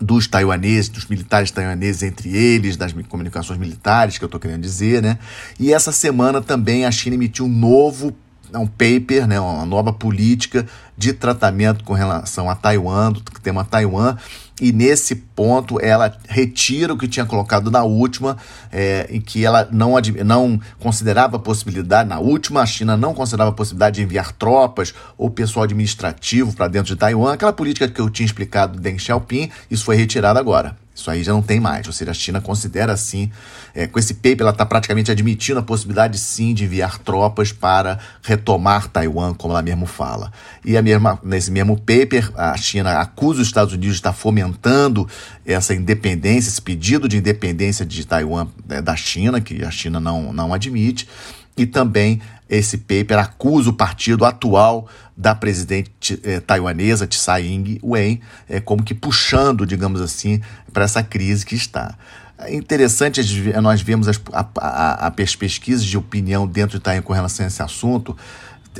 dos 0.00 0.26
taiwaneses, 0.26 0.88
dos 0.88 1.06
militares 1.06 1.50
taiwaneses 1.50 2.02
entre 2.02 2.34
eles, 2.34 2.76
das 2.76 2.92
comunicações 3.08 3.58
militares, 3.58 4.16
que 4.16 4.24
eu 4.24 4.26
estou 4.26 4.40
querendo 4.40 4.62
dizer, 4.62 5.02
né? 5.02 5.18
E 5.58 5.72
essa 5.74 5.92
semana 5.92 6.40
também 6.40 6.86
a 6.86 6.90
China 6.90 7.16
emitiu 7.16 7.44
um 7.44 7.48
novo 7.48 8.16
um 8.58 8.66
paper, 8.66 9.26
né, 9.26 9.40
uma 9.40 9.64
nova 9.64 9.92
política 9.92 10.66
de 10.96 11.12
tratamento 11.12 11.84
com 11.84 11.92
relação 11.92 12.50
a 12.50 12.54
Taiwan, 12.54 13.12
do 13.12 13.22
tema 13.42 13.64
Taiwan, 13.64 14.16
e 14.60 14.72
nesse 14.72 15.14
ponto 15.14 15.80
ela 15.80 16.14
retira 16.28 16.92
o 16.92 16.98
que 16.98 17.08
tinha 17.08 17.24
colocado 17.24 17.70
na 17.70 17.82
última, 17.82 18.36
é, 18.70 19.08
em 19.10 19.20
que 19.20 19.44
ela 19.44 19.66
não, 19.72 19.94
não 20.24 20.60
considerava 20.78 21.36
a 21.36 21.40
possibilidade, 21.40 22.08
na 22.08 22.18
última, 22.18 22.60
a 22.60 22.66
China 22.66 22.96
não 22.96 23.14
considerava 23.14 23.50
a 23.50 23.54
possibilidade 23.54 23.96
de 23.96 24.02
enviar 24.02 24.32
tropas 24.32 24.94
ou 25.16 25.30
pessoal 25.30 25.64
administrativo 25.64 26.52
para 26.52 26.68
dentro 26.68 26.94
de 26.94 26.96
Taiwan, 26.96 27.32
aquela 27.32 27.52
política 27.52 27.88
que 27.88 28.00
eu 28.00 28.10
tinha 28.10 28.26
explicado 28.26 28.74
do 28.74 28.80
Deng 28.80 28.98
Xiaoping, 28.98 29.50
isso 29.70 29.84
foi 29.84 29.96
retirado 29.96 30.38
agora. 30.38 30.76
Isso 31.00 31.10
aí 31.10 31.22
já 31.22 31.32
não 31.32 31.42
tem 31.42 31.58
mais. 31.58 31.86
Ou 31.86 31.92
seja, 31.92 32.10
a 32.10 32.14
China 32.14 32.40
considera 32.40 32.96
sim, 32.96 33.30
é, 33.74 33.86
com 33.86 33.98
esse 33.98 34.14
paper, 34.14 34.40
ela 34.42 34.50
está 34.50 34.66
praticamente 34.66 35.10
admitindo 35.10 35.58
a 35.58 35.62
possibilidade 35.62 36.18
sim 36.18 36.52
de 36.52 36.64
enviar 36.64 36.98
tropas 36.98 37.52
para 37.52 37.98
retomar 38.22 38.88
Taiwan, 38.88 39.32
como 39.34 39.54
ela 39.54 39.62
mesmo 39.62 39.86
fala. 39.86 40.30
E 40.64 40.76
a 40.76 40.82
mesma, 40.82 41.18
nesse 41.24 41.50
mesmo 41.50 41.76
paper, 41.76 42.30
a 42.36 42.56
China 42.56 43.00
acusa 43.00 43.40
os 43.40 43.46
Estados 43.46 43.72
Unidos 43.72 43.94
de 43.94 44.00
estar 44.00 44.12
fomentando 44.12 45.08
essa 45.44 45.74
independência, 45.74 46.50
esse 46.50 46.60
pedido 46.60 47.08
de 47.08 47.16
independência 47.16 47.86
de 47.86 48.06
Taiwan 48.06 48.46
é, 48.68 48.82
da 48.82 48.94
China, 48.94 49.40
que 49.40 49.64
a 49.64 49.70
China 49.70 49.98
não, 49.98 50.32
não 50.32 50.52
admite 50.52 51.08
e 51.56 51.66
também 51.66 52.20
esse 52.48 52.78
paper 52.78 53.18
acusa 53.18 53.70
o 53.70 53.72
partido 53.72 54.24
atual 54.24 54.88
da 55.16 55.34
presidente 55.34 56.18
eh, 56.24 56.40
taiwanesa 56.40 57.06
Tsai 57.06 57.46
Ing-wen 57.46 58.20
eh, 58.48 58.60
como 58.60 58.82
que 58.82 58.94
puxando, 58.94 59.64
digamos 59.64 60.00
assim, 60.00 60.40
para 60.72 60.84
essa 60.84 61.02
crise 61.02 61.46
que 61.46 61.54
está. 61.54 61.94
É 62.38 62.54
interessante 62.54 63.20
nós 63.62 63.82
vemos 63.82 64.08
as 64.08 64.20
a, 64.32 64.46
a, 64.56 65.06
a 65.06 65.10
pesquisas 65.10 65.84
de 65.84 65.96
opinião 65.96 66.46
dentro 66.46 66.78
de 66.78 66.82
Taiwan 66.82 67.02
com 67.02 67.12
relação 67.12 67.44
a 67.44 67.48
esse 67.48 67.62
assunto. 67.62 68.16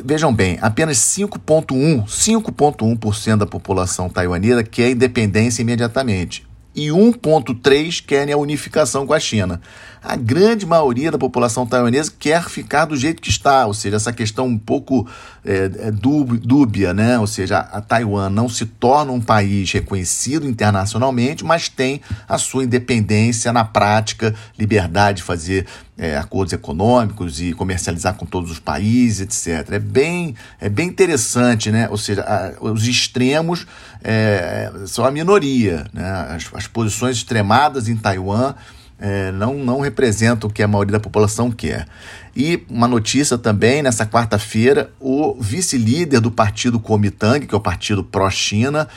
Vejam 0.02 0.32
bem, 0.32 0.58
apenas 0.62 0.96
5,1% 0.98 2.04
5,1% 2.06 3.36
da 3.36 3.46
população 3.46 4.08
taiwanesa 4.08 4.64
quer 4.64 4.90
independência 4.90 5.62
imediatamente 5.62 6.49
e 6.74 6.88
1,3% 6.88 8.04
querem 8.06 8.32
a 8.32 8.36
unificação 8.36 9.06
com 9.06 9.12
a 9.12 9.20
China 9.20 9.60
a 10.02 10.16
grande 10.16 10.64
maioria 10.64 11.10
da 11.10 11.18
população 11.18 11.66
taiwanesa 11.66 12.12
quer 12.18 12.48
ficar 12.48 12.86
do 12.86 12.96
jeito 12.96 13.20
que 13.20 13.28
está, 13.28 13.66
ou 13.66 13.74
seja, 13.74 13.96
essa 13.96 14.12
questão 14.12 14.46
um 14.46 14.58
pouco 14.58 15.06
é, 15.44 15.70
é 15.78 15.90
dúbia, 15.90 16.94
né? 16.94 17.18
Ou 17.18 17.26
seja, 17.26 17.58
a 17.58 17.80
Taiwan 17.80 18.30
não 18.30 18.48
se 18.48 18.64
torna 18.64 19.12
um 19.12 19.20
país 19.20 19.70
reconhecido 19.72 20.46
internacionalmente, 20.46 21.44
mas 21.44 21.68
tem 21.68 22.00
a 22.26 22.38
sua 22.38 22.64
independência 22.64 23.52
na 23.52 23.64
prática, 23.64 24.34
liberdade 24.58 25.18
de 25.18 25.22
fazer 25.22 25.66
é, 26.00 26.16
acordos 26.16 26.54
econômicos 26.54 27.42
e 27.42 27.52
comercializar 27.52 28.14
com 28.14 28.24
todos 28.24 28.50
os 28.50 28.58
países, 28.58 29.20
etc. 29.20 29.72
É 29.72 29.78
bem, 29.78 30.34
é 30.58 30.70
bem 30.70 30.88
interessante, 30.88 31.70
né? 31.70 31.88
Ou 31.90 31.98
seja, 31.98 32.22
a, 32.22 32.64
os 32.64 32.88
extremos 32.88 33.66
é, 34.02 34.72
são 34.86 35.04
a 35.04 35.10
minoria, 35.10 35.84
né? 35.92 36.10
As, 36.30 36.48
as 36.54 36.66
posições 36.66 37.18
extremadas 37.18 37.86
em 37.86 37.96
Taiwan 37.96 38.54
é, 38.98 39.30
não, 39.32 39.54
não 39.54 39.80
representa 39.80 40.46
o 40.46 40.50
que 40.50 40.62
a 40.62 40.68
maioria 40.68 40.92
da 40.92 41.00
população 41.00 41.50
quer. 41.50 41.86
E 42.34 42.64
uma 42.70 42.88
notícia 42.88 43.36
também, 43.36 43.82
nessa 43.82 44.06
quarta-feira, 44.06 44.90
o 44.98 45.36
vice-líder 45.38 46.20
do 46.20 46.30
partido 46.30 46.80
Kuomintang, 46.80 47.46
que 47.46 47.54
é 47.54 47.58
o 47.58 47.60
partido 47.60 48.02
pró-China, 48.02 48.88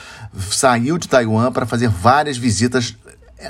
saiu 0.51 0.98
de 0.98 1.10
Taiwan 1.10 1.51
para 1.51 1.65
fazer 1.65 1.89
várias 1.89 2.38
visitas 2.38 2.95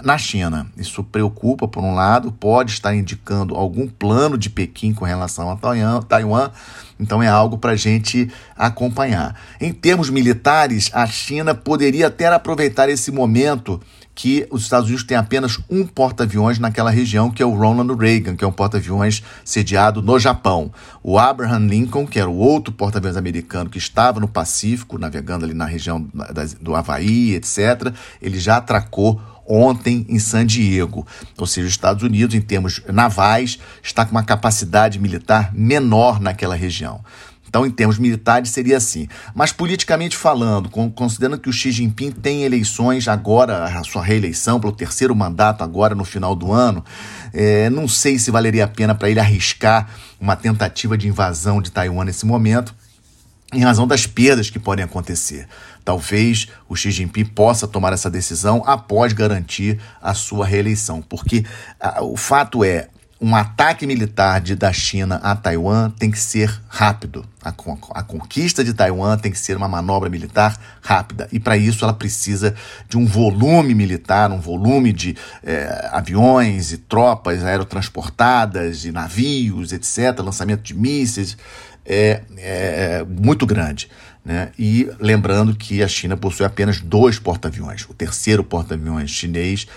na 0.03 0.17
China. 0.17 0.67
Isso 0.77 1.03
preocupa, 1.03 1.67
por 1.67 1.83
um 1.83 1.93
lado, 1.93 2.31
pode 2.31 2.71
estar 2.71 2.95
indicando 2.95 3.55
algum 3.55 3.87
plano 3.87 4.37
de 4.37 4.49
Pequim 4.49 4.93
com 4.93 5.05
relação 5.05 5.51
a 5.51 6.01
Taiwan, 6.01 6.51
então 6.99 7.21
é 7.21 7.27
algo 7.27 7.57
para 7.57 7.71
a 7.71 7.75
gente 7.75 8.31
acompanhar. 8.55 9.39
Em 9.59 9.73
termos 9.73 10.09
militares, 10.09 10.89
a 10.93 11.05
China 11.05 11.53
poderia 11.53 12.07
até 12.07 12.27
aproveitar 12.27 12.89
esse 12.89 13.11
momento 13.11 13.79
que 14.15 14.47
os 14.51 14.63
Estados 14.63 14.87
Unidos 14.87 15.05
têm 15.05 15.17
apenas 15.17 15.59
um 15.69 15.85
porta-aviões 15.85 16.59
naquela 16.59 16.91
região, 16.91 17.31
que 17.31 17.41
é 17.41 17.45
o 17.45 17.55
Ronald 17.55 17.93
Reagan, 17.99 18.35
que 18.35 18.43
é 18.43 18.47
um 18.47 18.51
porta-aviões 18.51 19.23
sediado 19.43 20.01
no 20.01 20.19
Japão. 20.19 20.71
O 21.01 21.17
Abraham 21.17 21.67
Lincoln, 21.67 22.05
que 22.05 22.19
era 22.19 22.29
o 22.29 22.37
outro 22.37 22.73
porta-aviões 22.73 23.17
americano 23.17 23.69
que 23.69 23.77
estava 23.77 24.19
no 24.19 24.27
Pacífico, 24.27 24.97
navegando 24.97 25.45
ali 25.45 25.53
na 25.53 25.65
região 25.65 26.07
do 26.61 26.75
Havaí, 26.75 27.33
etc., 27.33 27.93
ele 28.21 28.39
já 28.39 28.57
atracou 28.57 29.19
ontem 29.45 30.05
em 30.07 30.19
San 30.19 30.45
Diego. 30.45 31.05
Ou 31.37 31.45
seja, 31.45 31.67
os 31.67 31.73
Estados 31.73 32.03
Unidos, 32.03 32.35
em 32.35 32.41
termos 32.41 32.81
navais, 32.87 33.59
está 33.81 34.05
com 34.05 34.11
uma 34.11 34.23
capacidade 34.23 34.99
militar 34.99 35.51
menor 35.53 36.19
naquela 36.19 36.55
região. 36.55 37.01
Então, 37.53 37.67
em 37.67 37.69
termos 37.69 37.99
militares, 37.99 38.49
seria 38.49 38.77
assim. 38.77 39.07
Mas 39.35 39.51
politicamente 39.51 40.17
falando, 40.17 40.71
considerando 40.71 41.39
que 41.39 41.47
o 41.47 41.53
Xi 41.53 41.71
Jinping 41.71 42.09
tem 42.09 42.41
eleições 42.41 43.07
agora, 43.07 43.65
a 43.65 43.83
sua 43.83 44.03
reeleição 44.03 44.59
pelo 44.59 44.73
terceiro 44.73 45.15
mandato 45.15 45.63
agora 45.63 45.93
no 45.93 46.03
final 46.03 46.35
do 46.35 46.51
ano, 46.51 46.83
é, 47.31 47.69
não 47.69 47.87
sei 47.87 48.17
se 48.17 48.31
valeria 48.31 48.65
a 48.65 48.67
pena 48.67 48.95
para 48.95 49.07
ele 49.07 49.19
arriscar 49.19 49.87
uma 50.19 50.35
tentativa 50.35 50.97
de 50.97 51.07
invasão 51.07 51.61
de 51.61 51.69
Taiwan 51.69 52.05
nesse 52.05 52.25
momento, 52.25 52.73
em 53.53 53.59
razão 53.59 53.85
das 53.85 54.07
perdas 54.07 54.49
que 54.49 54.57
podem 54.57 54.83
acontecer. 54.83 55.47
Talvez 55.85 56.47
o 56.67 56.75
Xi 56.75 56.89
Jinping 56.89 57.25
possa 57.25 57.67
tomar 57.67 57.93
essa 57.93 58.09
decisão 58.09 58.63
após 58.65 59.13
garantir 59.13 59.79
a 60.01 60.15
sua 60.15 60.47
reeleição, 60.47 61.03
porque 61.03 61.45
a, 61.79 62.03
o 62.03 62.17
fato 62.17 62.63
é 62.63 62.87
um 63.23 63.37
ataque 63.37 63.87
militar 63.87 64.41
de, 64.41 64.53
da 64.53 64.73
China 64.73 65.15
a 65.23 65.33
Taiwan 65.33 65.89
tem 65.91 66.11
que 66.11 66.19
ser 66.19 66.61
rápido. 66.67 67.25
A, 67.41 67.53
a 67.91 68.03
conquista 68.03 68.65
de 68.65 68.73
Taiwan 68.73 69.17
tem 69.17 69.31
que 69.31 69.39
ser 69.39 69.55
uma 69.55 69.69
manobra 69.69 70.09
militar 70.09 70.59
rápida. 70.81 71.29
E 71.31 71.39
para 71.39 71.55
isso 71.55 71.85
ela 71.85 71.93
precisa 71.93 72.53
de 72.89 72.97
um 72.97 73.05
volume 73.05 73.73
militar, 73.73 74.29
um 74.29 74.41
volume 74.41 74.91
de 74.91 75.15
é, 75.41 75.89
aviões 75.93 76.73
e 76.73 76.77
tropas 76.77 77.45
aerotransportadas 77.45 78.83
e 78.83 78.91
navios, 78.91 79.71
etc., 79.71 80.19
lançamento 80.19 80.61
de 80.61 80.73
mísseis, 80.73 81.37
é, 81.85 82.23
é 82.37 83.05
muito 83.05 83.45
grande. 83.45 83.89
Né? 84.25 84.51
E 84.57 84.89
lembrando 84.99 85.55
que 85.55 85.81
a 85.81 85.87
China 85.87 86.15
possui 86.15 86.45
apenas 86.45 86.79
dois 86.79 87.19
porta-aviões. 87.19 87.85
O 87.89 87.93
terceiro 87.93 88.43
porta-aviões 88.43 89.09
chinês 89.09 89.67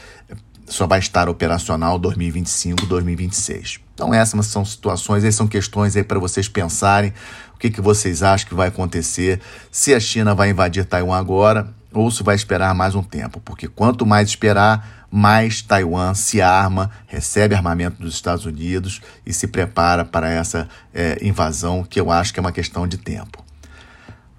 só 0.67 0.87
vai 0.87 0.99
estar 0.99 1.29
operacional 1.29 1.99
2025, 1.99 2.87
2026. 2.87 3.81
Então 3.95 4.13
essas 4.13 4.47
são 4.47 4.65
situações, 4.65 5.25
essas 5.25 5.37
são 5.37 5.47
questões 5.47 5.97
aí 5.97 6.03
para 6.03 6.19
vocês 6.19 6.49
pensarem 6.49 7.13
o 7.55 7.59
que, 7.59 7.71
que 7.71 7.81
vocês 7.81 8.23
acham 8.23 8.49
que 8.49 8.55
vai 8.55 8.69
acontecer, 8.69 9.41
se 9.71 9.95
a 9.95 10.01
China 10.01 10.35
vai 10.35 10.51
invadir 10.51 10.85
Taiwan 10.85 11.19
agora 11.19 11.75
ou 11.93 12.11
se 12.11 12.23
vai 12.23 12.35
esperar 12.35 12.75
mais 12.75 12.95
um 12.95 13.03
tempo, 13.03 13.41
porque 13.41 13.67
quanto 13.67 14.05
mais 14.05 14.29
esperar, 14.29 15.07
mais 15.11 15.63
Taiwan 15.63 16.13
se 16.13 16.43
arma, 16.43 16.91
recebe 17.07 17.55
armamento 17.55 18.03
dos 18.03 18.13
Estados 18.13 18.45
Unidos 18.45 19.01
e 19.25 19.33
se 19.33 19.47
prepara 19.47 20.05
para 20.05 20.29
essa 20.29 20.69
é, 20.93 21.17
invasão, 21.23 21.83
que 21.83 21.99
eu 21.99 22.11
acho 22.11 22.35
que 22.35 22.39
é 22.39 22.43
uma 22.43 22.53
questão 22.53 22.87
de 22.87 22.99
tempo. 22.99 23.43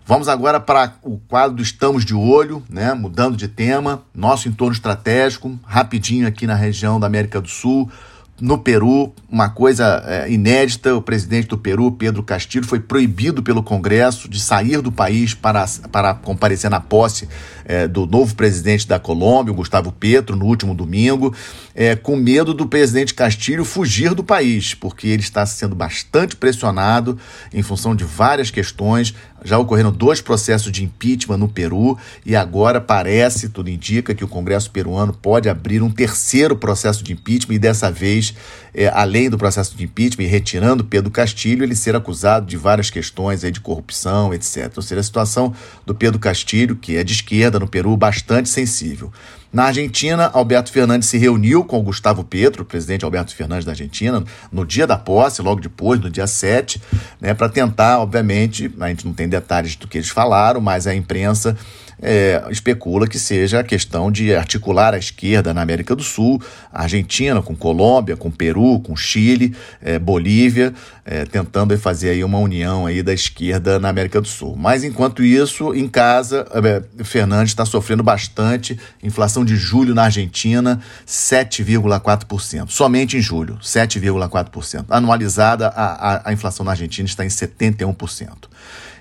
Vamos 0.07 0.29
agora 0.29 0.57
para 0.57 0.93
o 1.03 1.17
quadro 1.17 1.57
do 1.57 1.61
Estamos 1.61 2.05
de 2.05 2.15
Olho, 2.15 2.63
né? 2.69 2.93
mudando 2.93 3.35
de 3.35 3.45
tema, 3.45 4.03
nosso 4.15 4.47
entorno 4.47 4.73
estratégico, 4.73 5.59
rapidinho 5.65 6.25
aqui 6.25 6.47
na 6.47 6.55
região 6.55 6.97
da 6.97 7.05
América 7.05 7.41
do 7.41 7.49
Sul. 7.49 7.91
No 8.39 8.59
Peru, 8.59 9.11
uma 9.27 9.49
coisa 9.49 10.03
é, 10.05 10.31
inédita: 10.31 10.95
o 10.95 11.01
presidente 11.01 11.47
do 11.47 11.57
Peru, 11.57 11.91
Pedro 11.91 12.21
Castilho, 12.21 12.67
foi 12.67 12.79
proibido 12.79 13.41
pelo 13.41 13.63
Congresso 13.63 14.29
de 14.29 14.39
sair 14.39 14.79
do 14.79 14.91
país 14.91 15.33
para, 15.33 15.65
para 15.91 16.13
comparecer 16.13 16.69
na 16.69 16.79
posse 16.79 17.27
é, 17.65 17.87
do 17.87 18.05
novo 18.05 18.35
presidente 18.35 18.87
da 18.87 18.99
Colômbia, 18.99 19.53
Gustavo 19.53 19.91
Petro, 19.91 20.35
no 20.35 20.45
último 20.45 20.73
domingo, 20.73 21.35
é, 21.75 21.95
com 21.95 22.15
medo 22.15 22.53
do 22.53 22.65
presidente 22.65 23.13
Castilho 23.13 23.65
fugir 23.65 24.13
do 24.13 24.23
país, 24.23 24.73
porque 24.73 25.07
ele 25.07 25.21
está 25.21 25.45
sendo 25.45 25.75
bastante 25.75 26.35
pressionado 26.35 27.19
em 27.53 27.61
função 27.61 27.95
de 27.95 28.05
várias 28.05 28.49
questões. 28.49 29.13
Já 29.43 29.59
ocorreram 29.59 29.91
dois 29.91 30.19
processos 30.19 30.71
de 30.71 30.83
impeachment 30.83 31.37
no 31.37 31.47
Peru 31.47 31.97
e 32.25 32.35
agora 32.35 32.81
parece, 32.81 33.49
tudo 33.49 33.69
indica, 33.69 34.15
que 34.15 34.23
o 34.23 34.27
Congresso 34.27 34.71
peruano 34.71 35.13
pode 35.13 35.47
abrir 35.47 35.83
um 35.83 35.91
terceiro 35.91 36.55
processo 36.55 37.03
de 37.03 37.13
impeachment 37.13 37.55
e 37.55 37.59
dessa 37.59 37.91
vez, 37.91 38.26
é, 38.73 38.87
além 38.87 39.29
do 39.29 39.37
processo 39.37 39.75
de 39.75 39.83
impeachment 39.83 40.25
e 40.25 40.27
retirando 40.27 40.83
Pedro 40.83 41.11
Castilho, 41.11 41.63
ele 41.63 41.75
ser 41.75 41.95
acusado 41.95 42.45
de 42.45 42.57
várias 42.57 42.89
questões 42.89 43.43
aí 43.43 43.51
de 43.51 43.59
corrupção, 43.59 44.33
etc. 44.33 44.71
Ou 44.75 44.83
seja, 44.83 45.01
a 45.01 45.03
situação 45.03 45.53
do 45.85 45.95
Pedro 45.95 46.19
Castilho, 46.19 46.75
que 46.75 46.95
é 46.95 47.03
de 47.03 47.13
esquerda 47.13 47.59
no 47.59 47.67
Peru, 47.67 47.95
bastante 47.97 48.49
sensível. 48.49 49.11
Na 49.57 49.63
Argentina, 49.63 50.29
Alberto 50.35 50.71
Fernandes 50.71 51.09
se 51.09 51.17
reuniu 51.17 51.63
com 51.63 51.81
Gustavo 51.81 52.23
Petro, 52.23 52.63
presidente 52.63 53.03
Alberto 53.03 53.33
Fernandes 53.33 53.65
da 53.65 53.71
Argentina, 53.71 54.23
no 54.51 54.63
dia 54.63 54.85
da 54.85 54.95
posse, 54.99 55.41
logo 55.41 55.59
depois, 55.59 55.99
no 55.99 56.11
dia 56.11 56.27
7, 56.27 56.79
né, 57.19 57.33
para 57.33 57.49
tentar, 57.49 57.97
obviamente, 57.97 58.71
a 58.79 58.87
gente 58.89 59.03
não 59.03 59.13
tem 59.13 59.27
detalhes 59.27 59.75
do 59.75 59.87
que 59.87 59.97
eles 59.97 60.09
falaram, 60.09 60.61
mas 60.61 60.85
a 60.85 60.93
imprensa 60.93 61.57
é, 61.99 62.43
especula 62.51 63.07
que 63.07 63.17
seja 63.17 63.59
a 63.61 63.63
questão 63.63 64.11
de 64.11 64.35
articular 64.35 64.93
a 64.93 64.97
esquerda 64.99 65.53
na 65.53 65.61
América 65.61 65.95
do 65.95 66.03
Sul, 66.03 66.39
Argentina 66.71 67.41
com 67.41 67.55
Colômbia, 67.55 68.15
com 68.15 68.29
Peru, 68.29 68.79
com 68.81 68.95
Chile, 68.95 69.55
é, 69.81 69.97
Bolívia, 69.97 70.71
é, 71.09 71.23
tentando 71.23 71.75
fazer 71.77 72.09
aí 72.09 72.21
uma 72.21 72.37
união 72.37 72.85
aí 72.85 73.01
da 73.01 73.13
esquerda 73.13 73.79
na 73.79 73.87
América 73.87 74.19
do 74.19 74.27
Sul. 74.27 74.57
Mas 74.57 74.83
enquanto 74.83 75.23
isso, 75.23 75.73
em 75.73 75.87
casa, 75.87 76.45
é, 76.51 77.03
Fernandes 77.05 77.51
está 77.51 77.65
sofrendo 77.65 78.03
bastante. 78.03 78.77
Inflação 79.01 79.45
de 79.45 79.55
julho 79.55 79.95
na 79.95 80.03
Argentina, 80.03 80.81
7,4%. 81.07 82.69
Somente 82.69 83.15
em 83.15 83.21
julho, 83.21 83.57
7,4%. 83.63 84.85
Anualizada, 84.89 85.69
a, 85.69 86.15
a, 86.15 86.29
a 86.29 86.33
inflação 86.33 86.65
na 86.65 86.71
Argentina 86.71 87.07
está 87.07 87.23
em 87.23 87.29
71%. 87.29 88.49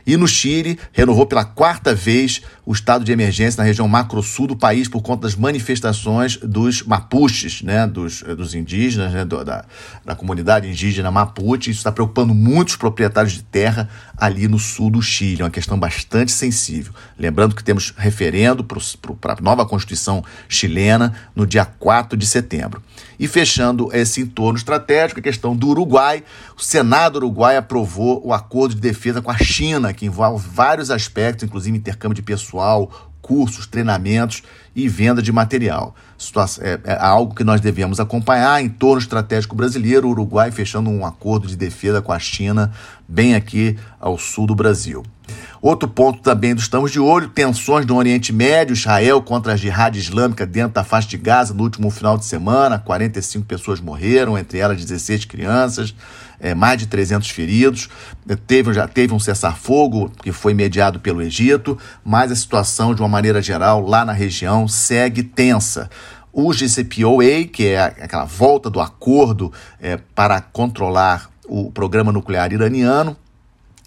E 0.07 0.17
no 0.17 0.29
Chile, 0.29 0.79
renovou 0.93 1.27
pela 1.27 1.45
quarta 1.45 1.93
vez 1.93 2.41
o 2.67 2.73
estado 2.73 3.05
de 3.05 3.13
emergência 3.13 3.63
na 3.63 3.65
região 3.65 3.87
macro-sul 3.87 4.49
do 4.49 4.57
país 4.57 4.89
por 4.89 5.01
conta 5.01 5.23
das 5.23 5.37
manifestações 5.37 6.37
dos 6.39 6.83
mapuches, 6.83 7.63
né, 7.63 7.87
dos, 7.87 8.23
dos 8.23 8.57
indígenas, 8.57 9.13
né, 9.13 9.25
do, 9.25 9.45
da, 9.45 9.65
da 10.05 10.17
comunidade 10.17 10.69
indígena 10.69 11.09
mapuche. 11.13 11.71
Isso 11.71 11.79
está 11.79 11.93
preocupando 11.93 12.35
muitos 12.35 12.75
proprietários 12.75 13.35
de 13.35 13.45
terra 13.45 13.89
ali 14.17 14.49
no 14.49 14.59
sul 14.59 14.91
do 14.91 15.01
Chile, 15.01 15.45
uma 15.45 15.51
questão 15.51 15.79
bastante 15.79 16.33
sensível. 16.33 16.93
Lembrando 17.17 17.55
que 17.55 17.63
temos 17.63 17.95
referendo 17.97 18.65
para 18.65 19.35
a 19.35 19.41
nova 19.41 19.65
Constituição 19.65 20.25
chilena 20.49 21.13
no 21.37 21.47
dia 21.47 21.65
4 21.65 22.19
de 22.19 22.27
setembro. 22.27 22.83
E 23.19 23.29
fechando 23.29 23.91
esse 23.93 24.21
entorno 24.21 24.59
estratégico, 24.59 25.21
a 25.21 25.23
questão 25.23 25.55
do 25.55 25.69
Uruguai. 25.69 26.25
O 26.57 26.63
Senado 26.63 27.17
uruguai 27.17 27.57
aprovou 27.57 28.21
o 28.25 28.33
acordo 28.33 28.75
de 28.75 28.81
defesa 28.81 29.23
com 29.23 29.31
a 29.31 29.39
China, 29.39 29.93
que 29.93 30.07
envolve 30.07 30.47
vários 30.49 30.91
aspectos, 30.91 31.45
inclusive 31.45 31.77
intercâmbio 31.77 32.17
de 32.17 32.23
pessoal, 32.57 32.91
cursos, 33.21 33.67
treinamentos 33.67 34.43
e 34.75 34.89
venda 34.89 35.21
de 35.21 35.33
material. 35.33 35.95
É, 36.61 36.93
é 36.93 36.99
algo 36.99 37.35
que 37.35 37.45
nós 37.45 37.61
devemos 37.61 38.01
acompanhar 38.01 38.63
em 38.63 38.69
torno 38.69 39.01
estratégico 39.01 39.55
brasileiro, 39.55 40.07
o 40.07 40.11
Uruguai 40.11 40.51
fechando 40.51 40.89
um 40.89 41.05
acordo 41.05 41.47
de 41.47 41.57
defesa 41.57 42.01
com 42.01 42.13
a 42.13 42.19
China, 42.19 42.73
bem 43.07 43.35
aqui 43.35 43.77
ao 44.01 44.17
sul 44.17 44.47
do 44.47 44.55
Brasil. 44.55 45.03
Outro 45.61 45.89
ponto 45.89 46.21
também 46.21 46.55
do 46.55 46.61
estamos 46.61 46.93
de 46.93 47.01
olho, 47.01 47.29
tensões 47.29 47.85
no 47.85 47.97
Oriente 47.97 48.33
Médio, 48.33 48.73
Israel 48.73 49.21
contra 49.21 49.55
a 49.55 49.57
jihad 49.57 49.99
islâmica 49.99 50.47
dentro 50.47 50.75
da 50.75 50.85
faixa 50.85 51.09
de 51.09 51.17
Gaza 51.17 51.53
no 51.53 51.65
último 51.65 51.91
final 51.91 52.17
de 52.17 52.25
semana, 52.25 52.79
45 52.79 53.45
pessoas 53.45 53.81
morreram, 53.81 54.39
entre 54.39 54.59
elas 54.59 54.83
16 54.83 55.25
crianças, 55.25 55.93
é, 56.41 56.55
mais 56.55 56.79
de 56.79 56.87
300 56.87 57.29
feridos. 57.31 57.89
Teve, 58.47 58.73
já 58.73 58.87
teve 58.87 59.13
um 59.13 59.19
cessar-fogo 59.19 60.11
que 60.23 60.33
foi 60.33 60.55
mediado 60.55 61.01
pelo 61.01 61.23
Egito, 61.23 61.79
mas 62.05 62.31
a 62.31 62.37
situação, 62.37 62.95
de 62.95 63.03
uma 63.03 63.09
maneira 63.09 63.41
geral, 63.43 63.81
lá 63.81 64.05
na 64.05 64.13
região 64.13 64.67
segue 64.69 65.23
tensa. 65.23 65.91
O 66.33 66.53
GCPOA, 66.53 67.45
que 67.51 67.69
é 67.69 67.83
aquela 67.83 68.25
volta 68.25 68.69
do 68.69 68.81
acordo 68.81 69.53
é, 69.81 69.97
para 70.15 70.41
controlar 70.41 71.31
o 71.49 71.71
programa 71.71 72.13
nuclear 72.13 72.53
iraniano, 72.53 73.17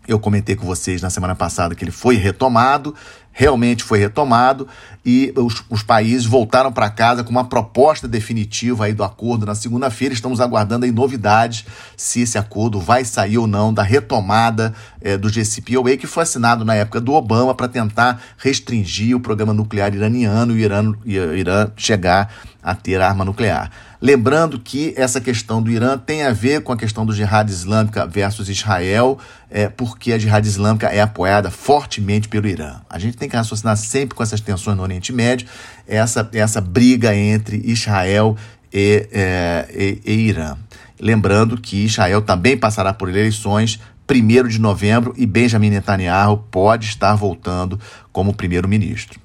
eu 0.08 0.20
comentei 0.20 0.56
com 0.56 0.66
vocês 0.66 1.04
na 1.04 1.12
semana 1.12 1.36
passada 1.36 1.76
que 1.76 1.84
ele 1.84 1.92
foi 1.92 2.16
retomado, 2.16 2.96
realmente 3.40 3.86
foi 3.86 4.00
retomado, 4.00 4.68
e 5.06 5.32
os, 5.38 5.64
os 5.70 5.82
países 5.82 6.26
voltaram 6.26 6.74
para 6.74 6.90
casa 6.90 7.24
com 7.24 7.32
uma 7.32 7.46
proposta 7.46 8.06
definitiva 8.06 8.84
aí 8.84 8.94
do 8.94 9.02
acordo 9.02 9.46
na 9.46 9.56
segunda-feira. 9.56 10.14
Estamos 10.14 10.42
aguardando 10.42 10.84
aí 10.84 10.92
novidades 10.92 11.64
se 11.96 12.20
esse 12.20 12.38
acordo 12.38 12.82
vai 12.82 13.06
sair 13.06 13.38
ou 13.38 13.48
não 13.48 13.74
da 13.74 13.82
retomada 13.82 14.74
é, 15.00 15.16
do 15.16 15.32
JCPOA, 15.32 15.96
que 15.96 16.06
foi 16.06 16.24
assinado 16.24 16.66
na 16.66 16.76
época 16.76 17.00
do 17.00 17.14
Obama 17.14 17.56
para 17.56 17.70
tentar 17.70 18.22
restringir 18.38 19.16
o 19.16 19.22
programa 19.22 19.54
nuclear 19.54 19.96
iraniano 19.96 20.52
e 20.52 20.56
o 20.56 20.60
Irã, 20.60 20.94
Irã 21.06 21.72
chegar 21.78 22.30
a 22.62 22.76
ter 22.76 23.02
arma 23.02 23.24
nuclear. 23.24 23.72
Lembrando 24.02 24.60
que 24.60 24.94
essa 24.96 25.20
questão 25.20 25.62
do 25.62 25.70
Irã 25.70 25.98
tem 25.98 26.24
a 26.24 26.32
ver 26.32 26.62
com 26.62 26.72
a 26.72 26.78
questão 26.78 27.06
do 27.06 27.14
jihad 27.14 27.50
islâmica 27.50 28.06
versus 28.06 28.48
Israel, 28.50 29.18
é, 29.50 29.68
porque 29.68 30.14
a 30.14 30.18
jihad 30.18 30.46
islâmica 30.46 30.88
é 30.88 31.02
apoiada 31.02 31.52
fortemente 31.52 32.28
pelo 32.28 32.48
Irã. 32.48 32.82
A 32.90 32.98
gente 32.98 33.18
tem 33.18 33.28
que 33.28 33.36
raciocinar 33.36 33.76
sempre 33.78 34.16
com 34.16 34.24
essas 34.24 34.40
tensões 34.40 34.78
no 34.78 34.84
Oriente 34.84 35.12
Médio, 35.12 35.48
essa, 35.88 36.30
essa 36.34 36.62
briga 36.62 37.16
entre 37.16 37.62
Israel 37.66 38.38
e, 38.74 39.08
é, 39.12 39.68
e, 39.74 40.02
e 40.06 40.14
Irã. 40.30 40.56
Lembrando 41.00 41.60
que 41.60 41.86
Israel 41.86 42.22
também 42.22 42.58
passará 42.58 42.94
por 42.94 43.10
eleições 43.10 43.80
1 44.10 44.48
de 44.48 44.60
novembro 44.60 45.14
e 45.18 45.26
Benjamin 45.26 45.70
Netanyahu 45.70 46.38
pode 46.50 46.88
estar 46.88 47.16
voltando 47.16 47.80
como 48.12 48.34
primeiro-ministro. 48.34 49.20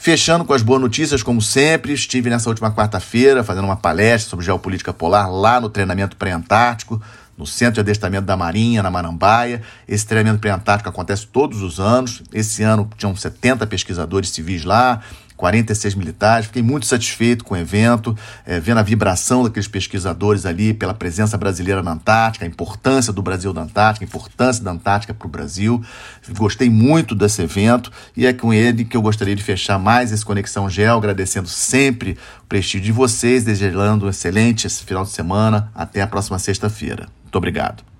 Fechando 0.00 0.44
com 0.44 0.54
as 0.54 0.62
boas 0.62 0.80
notícias, 0.80 1.24
como 1.24 1.42
sempre, 1.42 1.92
estive 1.92 2.30
nessa 2.30 2.48
última 2.48 2.70
quarta-feira 2.70 3.42
fazendo 3.42 3.64
uma 3.64 3.76
palestra 3.76 4.30
sobre 4.30 4.44
geopolítica 4.44 4.92
polar 4.92 5.28
lá 5.28 5.60
no 5.60 5.68
treinamento 5.68 6.16
pré-antártico, 6.16 7.02
no 7.36 7.44
Centro 7.44 7.74
de 7.74 7.80
Adestramento 7.80 8.24
da 8.24 8.36
Marinha, 8.36 8.80
na 8.80 8.92
Marambaia. 8.92 9.60
Esse 9.88 10.06
treinamento 10.06 10.40
pré-antártico 10.40 10.88
acontece 10.88 11.26
todos 11.26 11.62
os 11.62 11.80
anos. 11.80 12.22
Esse 12.32 12.62
ano 12.62 12.88
tinham 12.96 13.14
70 13.14 13.66
pesquisadores 13.66 14.30
civis 14.30 14.64
lá, 14.64 15.00
46 15.38 15.94
militares. 15.94 16.46
Fiquei 16.46 16.62
muito 16.62 16.84
satisfeito 16.84 17.44
com 17.44 17.54
o 17.54 17.56
evento, 17.56 18.14
é, 18.44 18.60
vendo 18.60 18.78
a 18.78 18.82
vibração 18.82 19.44
daqueles 19.44 19.68
pesquisadores 19.68 20.44
ali 20.44 20.74
pela 20.74 20.92
presença 20.92 21.38
brasileira 21.38 21.82
na 21.82 21.92
Antártica, 21.92 22.44
a 22.44 22.48
importância 22.48 23.12
do 23.12 23.22
Brasil 23.22 23.54
na 23.54 23.62
Antártica, 23.62 24.04
a 24.04 24.08
importância 24.08 24.62
da 24.62 24.72
Antártica 24.72 25.14
para 25.14 25.26
o 25.26 25.30
Brasil. 25.30 25.82
Gostei 26.36 26.68
muito 26.68 27.14
desse 27.14 27.40
evento 27.40 27.90
e 28.16 28.26
é 28.26 28.32
com 28.32 28.52
ele 28.52 28.84
que 28.84 28.96
eu 28.96 29.00
gostaria 29.00 29.36
de 29.36 29.42
fechar 29.42 29.78
mais 29.78 30.12
esse 30.12 30.24
Conexão 30.24 30.68
Gel, 30.68 30.98
agradecendo 30.98 31.48
sempre 31.48 32.18
o 32.42 32.46
prestígio 32.46 32.86
de 32.86 32.92
vocês, 32.92 33.44
desejando 33.44 34.06
um 34.06 34.08
excelente 34.10 34.66
esse 34.66 34.84
final 34.84 35.04
de 35.04 35.10
semana. 35.10 35.70
Até 35.74 36.02
a 36.02 36.06
próxima 36.06 36.38
sexta-feira. 36.38 37.06
Muito 37.22 37.36
obrigado. 37.36 37.97